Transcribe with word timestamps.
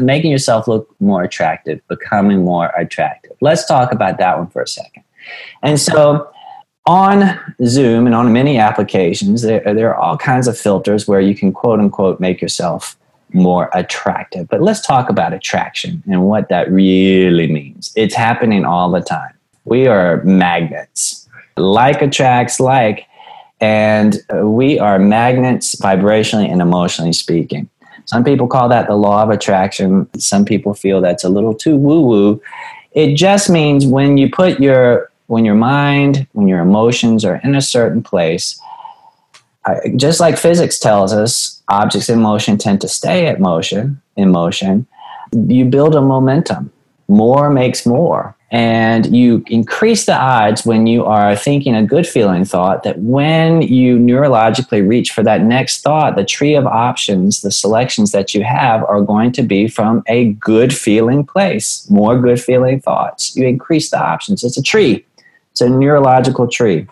Making 0.00 0.30
yourself 0.30 0.68
look 0.68 0.94
more 1.00 1.22
attractive, 1.22 1.80
becoming 1.88 2.44
more 2.44 2.68
attractive. 2.76 3.32
Let's 3.40 3.66
talk 3.66 3.92
about 3.92 4.18
that 4.18 4.38
one 4.38 4.48
for 4.48 4.62
a 4.62 4.68
second. 4.68 5.04
And 5.62 5.78
so 5.80 6.30
on 6.86 7.38
Zoom 7.64 8.06
and 8.06 8.14
on 8.14 8.32
many 8.32 8.58
applications, 8.58 9.42
there, 9.42 9.60
there 9.74 9.94
are 9.94 9.96
all 9.96 10.16
kinds 10.16 10.46
of 10.46 10.58
filters 10.58 11.08
where 11.08 11.20
you 11.20 11.34
can 11.34 11.52
quote 11.52 11.80
unquote 11.80 12.20
make 12.20 12.40
yourself 12.40 12.96
more 13.32 13.70
attractive. 13.74 14.48
But 14.48 14.62
let's 14.62 14.80
talk 14.86 15.10
about 15.10 15.32
attraction 15.32 16.02
and 16.06 16.26
what 16.26 16.48
that 16.48 16.70
really 16.70 17.50
means. 17.50 17.92
It's 17.96 18.14
happening 18.14 18.64
all 18.64 18.90
the 18.90 19.00
time. 19.00 19.32
We 19.64 19.88
are 19.88 20.22
magnets. 20.22 21.28
Like 21.56 22.02
attracts 22.02 22.60
like, 22.60 23.06
and 23.60 24.18
we 24.42 24.78
are 24.78 24.98
magnets 24.98 25.74
vibrationally 25.76 26.50
and 26.50 26.60
emotionally 26.60 27.12
speaking. 27.12 27.68
Some 28.06 28.24
people 28.24 28.46
call 28.46 28.68
that 28.68 28.86
the 28.86 28.94
law 28.94 29.22
of 29.22 29.30
attraction. 29.30 30.08
Some 30.18 30.44
people 30.44 30.74
feel 30.74 31.00
that's 31.00 31.24
a 31.24 31.28
little 31.28 31.54
too 31.54 31.76
woo 31.76 32.00
woo. 32.00 32.42
It 32.92 33.14
just 33.14 33.50
means 33.50 33.86
when 33.86 34.16
you 34.16 34.30
put 34.30 34.58
your 34.58 35.10
when 35.26 35.44
your 35.44 35.56
mind, 35.56 36.26
when 36.32 36.48
your 36.48 36.60
emotions 36.60 37.24
are 37.24 37.40
in 37.42 37.54
a 37.54 37.60
certain 37.60 38.02
place, 38.02 38.60
just 39.96 40.20
like 40.20 40.38
physics 40.38 40.78
tells 40.78 41.12
us, 41.12 41.62
objects 41.68 42.08
in 42.08 42.20
motion 42.20 42.56
tend 42.58 42.80
to 42.80 42.88
stay 42.88 43.26
at 43.26 43.40
motion 43.40 44.00
in 44.16 44.30
motion. 44.30 44.86
You 45.32 45.64
build 45.64 45.96
a 45.96 46.00
momentum. 46.00 46.72
More 47.08 47.50
makes 47.50 47.86
more. 47.86 48.36
And 48.50 49.14
you 49.14 49.44
increase 49.48 50.06
the 50.06 50.14
odds 50.14 50.64
when 50.64 50.86
you 50.86 51.04
are 51.04 51.34
thinking 51.34 51.74
a 51.74 51.84
good 51.84 52.06
feeling 52.06 52.44
thought 52.44 52.84
that 52.84 52.98
when 53.00 53.62
you 53.62 53.98
neurologically 53.98 54.86
reach 54.86 55.10
for 55.10 55.24
that 55.24 55.42
next 55.42 55.82
thought, 55.82 56.14
the 56.14 56.24
tree 56.24 56.54
of 56.54 56.64
options, 56.64 57.40
the 57.40 57.50
selections 57.50 58.12
that 58.12 58.34
you 58.34 58.44
have 58.44 58.84
are 58.84 59.02
going 59.02 59.32
to 59.32 59.42
be 59.42 59.66
from 59.66 60.04
a 60.06 60.32
good 60.34 60.74
feeling 60.74 61.26
place, 61.26 61.88
more 61.90 62.20
good 62.20 62.40
feeling 62.40 62.80
thoughts. 62.80 63.34
You 63.34 63.48
increase 63.48 63.90
the 63.90 64.00
options. 64.00 64.44
It's 64.44 64.56
a 64.56 64.62
tree, 64.62 65.04
it's 65.50 65.60
a 65.60 65.68
neurological 65.68 66.46
tree. 66.46 66.86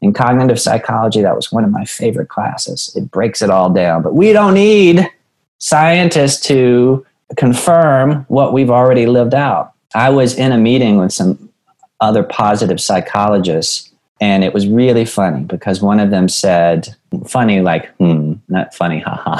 In 0.00 0.12
cognitive 0.12 0.60
psychology, 0.60 1.22
that 1.22 1.34
was 1.34 1.50
one 1.50 1.64
of 1.64 1.70
my 1.70 1.84
favorite 1.84 2.28
classes. 2.28 2.92
It 2.94 3.10
breaks 3.10 3.42
it 3.42 3.50
all 3.50 3.70
down. 3.70 4.02
But 4.02 4.14
we 4.14 4.32
don't 4.32 4.54
need 4.54 5.10
scientists 5.58 6.46
to 6.46 7.04
confirm 7.36 8.24
what 8.28 8.52
we've 8.52 8.70
already 8.70 9.06
lived 9.06 9.34
out 9.34 9.74
I 9.94 10.10
was 10.10 10.36
in 10.36 10.52
a 10.52 10.58
meeting 10.58 10.98
with 10.98 11.12
some 11.12 11.48
other 12.00 12.22
positive 12.22 12.80
psychologists, 12.80 13.90
and 14.20 14.44
it 14.44 14.52
was 14.52 14.66
really 14.66 15.04
funny 15.04 15.44
because 15.44 15.80
one 15.80 16.00
of 16.00 16.10
them 16.10 16.28
said, 16.28 16.94
funny 17.26 17.60
like, 17.60 17.88
hmm, 17.96 18.34
not 18.48 18.74
funny, 18.74 18.98
haha. 19.00 19.36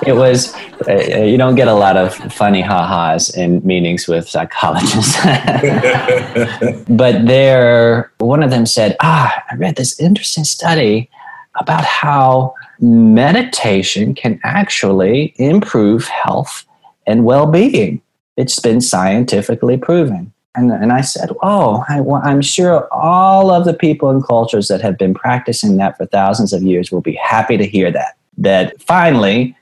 it 0.06 0.14
was, 0.14 0.54
uh, 0.88 0.94
you 0.94 1.36
don't 1.36 1.56
get 1.56 1.68
a 1.68 1.74
lot 1.74 1.96
of 1.96 2.14
funny 2.32 2.62
ha-has 2.62 3.30
in 3.36 3.64
meetings 3.66 4.08
with 4.08 4.28
psychologists. 4.28 5.16
but 6.88 7.26
there, 7.26 8.12
one 8.18 8.42
of 8.42 8.50
them 8.50 8.66
said, 8.66 8.96
ah, 9.00 9.44
I 9.50 9.54
read 9.56 9.76
this 9.76 9.98
interesting 10.00 10.44
study 10.44 11.10
about 11.56 11.84
how 11.84 12.54
meditation 12.80 14.14
can 14.14 14.40
actually 14.44 15.34
improve 15.36 16.06
health 16.06 16.64
and 17.06 17.24
well-being 17.24 18.00
it's 18.36 18.58
been 18.58 18.80
scientifically 18.80 19.76
proven. 19.76 20.32
And, 20.54 20.70
and 20.70 20.92
I 20.92 21.00
said, 21.00 21.30
Oh, 21.42 21.84
I, 21.88 22.00
I'm 22.28 22.42
sure 22.42 22.92
all 22.92 23.50
of 23.50 23.64
the 23.64 23.74
people 23.74 24.10
and 24.10 24.24
cultures 24.24 24.68
that 24.68 24.80
have 24.82 24.98
been 24.98 25.14
practicing 25.14 25.76
that 25.78 25.96
for 25.96 26.06
thousands 26.06 26.52
of 26.52 26.62
years 26.62 26.92
will 26.92 27.00
be 27.00 27.14
happy 27.14 27.56
to 27.56 27.66
hear 27.66 27.90
that. 27.90 28.16
That 28.38 28.80
finally 28.82 29.56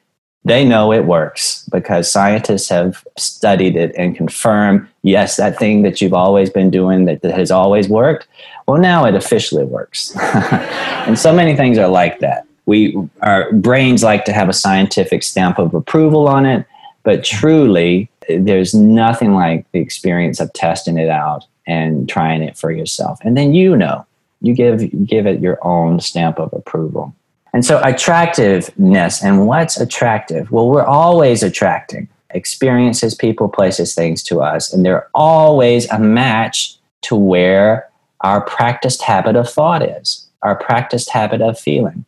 they 0.45 0.65
know 0.65 0.93
it 0.93 1.05
works 1.05 1.69
because 1.71 2.11
scientists 2.11 2.69
have 2.71 3.05
studied 3.19 3.77
it 3.77 3.95
and 3.97 4.17
confirmed 4.17 4.89
yes, 5.03 5.37
that 5.37 5.59
thing 5.59 5.83
that 5.83 6.01
you've 6.01 6.15
always 6.15 6.49
been 6.49 6.71
doing 6.71 7.05
that, 7.05 7.23
that 7.23 7.37
has 7.37 7.51
always 7.51 7.89
worked, 7.89 8.27
well, 8.67 8.81
now 8.81 9.05
it 9.05 9.15
officially 9.15 9.65
works. 9.65 10.17
and 10.21 11.19
so 11.19 11.33
many 11.33 11.57
things 11.57 11.77
are 11.77 11.89
like 11.89 12.21
that. 12.21 12.47
We, 12.67 12.97
our 13.23 13.53
brains 13.53 14.03
like 14.03 14.25
to 14.27 14.33
have 14.33 14.49
a 14.49 14.53
scientific 14.53 15.23
stamp 15.23 15.59
of 15.59 15.75
approval 15.75 16.27
on 16.27 16.47
it, 16.47 16.67
but 17.03 17.25
truly, 17.25 18.11
there's 18.29 18.75
nothing 18.75 19.35
like 19.35 19.71
the 19.73 19.81
experience 19.81 20.41
of 20.41 20.53
testing 20.53 20.99
it 20.99 21.09
out 21.09 21.47
and 21.67 22.09
trying 22.09 22.43
it 22.43 22.57
for 22.57 22.71
yourself. 22.71 23.19
And 23.23 23.37
then 23.37 23.55
you 23.55 23.77
know, 23.77 24.07
you 24.41 24.55
give 24.55 25.07
give 25.07 25.27
it 25.27 25.41
your 25.41 25.59
own 25.67 26.01
stamp 26.01 26.39
of 26.39 26.53
approval. 26.53 27.15
And 27.53 27.65
so 27.65 27.81
attractiveness 27.83 29.23
and 29.23 29.47
what's 29.47 29.79
attractive? 29.81 30.51
Well, 30.51 30.69
we're 30.69 30.85
always 30.85 31.43
attracting 31.43 32.09
experiences, 32.31 33.15
people, 33.15 33.49
places, 33.49 33.95
things 33.95 34.23
to 34.25 34.41
us, 34.41 34.73
and 34.73 34.85
they're 34.85 35.09
always 35.15 35.91
a 35.91 35.99
match 35.99 36.77
to 37.03 37.17
where 37.17 37.89
our 38.21 38.41
practiced 38.41 39.03
habit 39.03 39.35
of 39.35 39.51
thought 39.51 39.83
is, 39.83 40.29
our 40.43 40.55
practiced 40.55 41.11
habit 41.11 41.41
of 41.41 41.59
feeling 41.59 42.05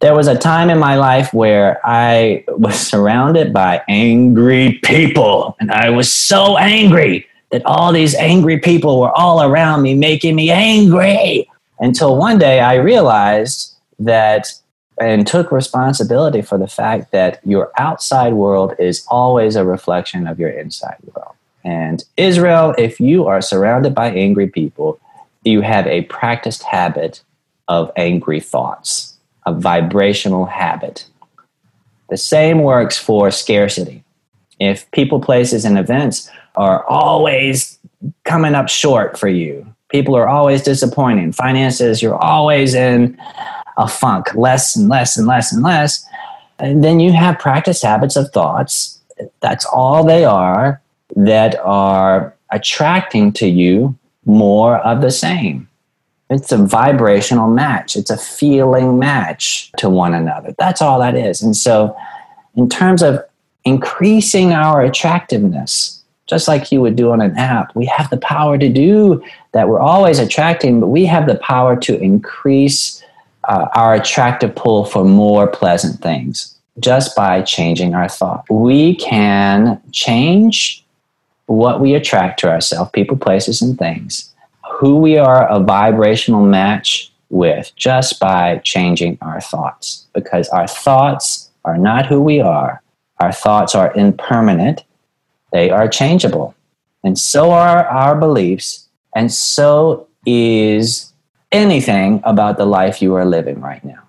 there 0.00 0.14
was 0.14 0.28
a 0.28 0.36
time 0.36 0.70
in 0.70 0.78
my 0.78 0.96
life 0.96 1.32
where 1.34 1.78
I 1.84 2.44
was 2.48 2.76
surrounded 2.76 3.52
by 3.52 3.82
angry 3.86 4.80
people, 4.82 5.56
and 5.60 5.70
I 5.70 5.90
was 5.90 6.12
so 6.12 6.56
angry 6.56 7.26
that 7.50 7.64
all 7.66 7.92
these 7.92 8.14
angry 8.14 8.58
people 8.58 9.00
were 9.00 9.16
all 9.16 9.42
around 9.42 9.82
me, 9.82 9.94
making 9.94 10.36
me 10.36 10.50
angry. 10.50 11.48
Until 11.80 12.16
one 12.16 12.38
day 12.38 12.60
I 12.60 12.74
realized 12.76 13.74
that 13.98 14.52
and 14.98 15.26
took 15.26 15.50
responsibility 15.50 16.42
for 16.42 16.58
the 16.58 16.68
fact 16.68 17.10
that 17.12 17.40
your 17.44 17.70
outside 17.78 18.34
world 18.34 18.74
is 18.78 19.04
always 19.08 19.56
a 19.56 19.64
reflection 19.64 20.26
of 20.26 20.38
your 20.38 20.50
inside 20.50 20.96
world. 21.14 21.34
And 21.64 22.04
Israel, 22.16 22.74
if 22.78 23.00
you 23.00 23.26
are 23.26 23.40
surrounded 23.40 23.94
by 23.94 24.10
angry 24.10 24.48
people, 24.48 25.00
you 25.42 25.62
have 25.62 25.86
a 25.86 26.02
practiced 26.02 26.62
habit 26.64 27.22
of 27.68 27.90
angry 27.96 28.40
thoughts 28.40 29.09
a 29.46 29.52
vibrational 29.52 30.46
habit. 30.46 31.06
The 32.08 32.16
same 32.16 32.62
works 32.62 32.98
for 32.98 33.30
scarcity. 33.30 34.04
If 34.58 34.90
people, 34.90 35.20
places, 35.20 35.64
and 35.64 35.78
events 35.78 36.30
are 36.56 36.84
always 36.86 37.78
coming 38.24 38.54
up 38.54 38.68
short 38.68 39.18
for 39.18 39.28
you, 39.28 39.66
people 39.88 40.16
are 40.16 40.28
always 40.28 40.62
disappointing, 40.62 41.32
finances, 41.32 42.02
you're 42.02 42.16
always 42.16 42.74
in 42.74 43.18
a 43.78 43.88
funk, 43.88 44.34
less 44.34 44.76
and 44.76 44.88
less 44.88 45.16
and 45.16 45.26
less 45.26 45.52
and 45.52 45.62
less, 45.62 46.04
and 46.58 46.84
then 46.84 47.00
you 47.00 47.12
have 47.12 47.38
practice 47.38 47.82
habits 47.82 48.16
of 48.16 48.30
thoughts. 48.32 49.00
That's 49.40 49.64
all 49.66 50.04
they 50.04 50.24
are 50.24 50.80
that 51.16 51.58
are 51.60 52.34
attracting 52.50 53.32
to 53.32 53.46
you 53.46 53.96
more 54.26 54.78
of 54.78 55.00
the 55.00 55.10
same. 55.10 55.68
It's 56.30 56.52
a 56.52 56.56
vibrational 56.56 57.48
match. 57.48 57.96
It's 57.96 58.10
a 58.10 58.16
feeling 58.16 59.00
match 59.00 59.72
to 59.78 59.90
one 59.90 60.14
another. 60.14 60.54
That's 60.58 60.80
all 60.80 61.00
that 61.00 61.16
is. 61.16 61.42
And 61.42 61.56
so, 61.56 61.96
in 62.54 62.68
terms 62.68 63.02
of 63.02 63.22
increasing 63.64 64.52
our 64.52 64.80
attractiveness, 64.80 66.02
just 66.26 66.46
like 66.46 66.70
you 66.70 66.80
would 66.80 66.94
do 66.94 67.10
on 67.10 67.20
an 67.20 67.36
app, 67.36 67.74
we 67.74 67.84
have 67.86 68.08
the 68.10 68.16
power 68.16 68.56
to 68.56 68.68
do 68.68 69.22
that. 69.52 69.68
We're 69.68 69.80
always 69.80 70.20
attracting, 70.20 70.78
but 70.78 70.86
we 70.86 71.04
have 71.06 71.26
the 71.26 71.34
power 71.34 71.76
to 71.80 71.98
increase 72.00 73.04
uh, 73.48 73.66
our 73.74 73.94
attractive 73.94 74.54
pull 74.54 74.84
for 74.84 75.04
more 75.04 75.48
pleasant 75.48 76.00
things 76.00 76.56
just 76.78 77.16
by 77.16 77.42
changing 77.42 77.94
our 77.96 78.08
thought. 78.08 78.44
We 78.48 78.94
can 78.94 79.80
change 79.90 80.84
what 81.46 81.80
we 81.80 81.94
attract 81.94 82.38
to 82.40 82.48
ourselves, 82.48 82.92
people, 82.92 83.16
places, 83.16 83.60
and 83.60 83.76
things 83.76 84.29
who 84.80 84.96
we 84.96 85.18
are 85.18 85.46
a 85.48 85.60
vibrational 85.60 86.42
match 86.42 87.12
with 87.28 87.70
just 87.76 88.18
by 88.18 88.56
changing 88.64 89.18
our 89.20 89.38
thoughts 89.38 90.06
because 90.14 90.48
our 90.48 90.66
thoughts 90.66 91.50
are 91.66 91.76
not 91.76 92.06
who 92.06 92.22
we 92.22 92.40
are. 92.40 92.82
Our 93.18 93.30
thoughts 93.30 93.74
are 93.74 93.92
impermanent, 93.94 94.84
they 95.52 95.68
are 95.68 95.86
changeable. 95.86 96.54
And 97.04 97.18
so 97.18 97.50
are 97.50 97.84
our 97.88 98.18
beliefs, 98.18 98.88
and 99.14 99.30
so 99.30 100.08
is 100.24 101.12
anything 101.52 102.22
about 102.24 102.56
the 102.56 102.64
life 102.64 103.02
you 103.02 103.14
are 103.16 103.26
living 103.26 103.60
right 103.60 103.84
now. 103.84 104.02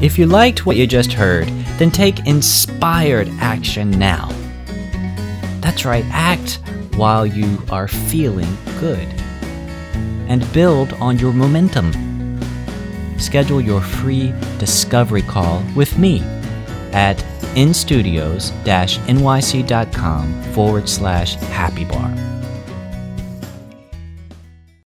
If 0.00 0.16
you 0.16 0.26
liked 0.26 0.64
what 0.64 0.76
you 0.76 0.86
just 0.86 1.12
heard, 1.12 1.48
then 1.78 1.90
take 1.90 2.24
inspired 2.24 3.28
action 3.40 3.90
now. 3.90 4.37
That's 5.68 5.84
right, 5.84 6.04
act 6.08 6.60
while 6.96 7.26
you 7.26 7.62
are 7.70 7.88
feeling 7.88 8.56
good. 8.80 9.06
And 10.26 10.50
build 10.54 10.94
on 10.94 11.18
your 11.18 11.34
momentum. 11.34 11.92
Schedule 13.18 13.60
your 13.60 13.82
free 13.82 14.32
discovery 14.56 15.20
call 15.20 15.62
with 15.76 15.98
me 15.98 16.22
at 16.92 17.18
instudios-nyc.com 17.54 20.42
forward 20.54 20.88
slash 20.88 21.34
happy 21.34 21.84
bar. 21.84 22.37